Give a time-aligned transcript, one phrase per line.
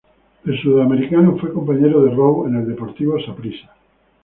[0.45, 3.71] El suramericano fue compañero de Row en el Deportivo Saprissa.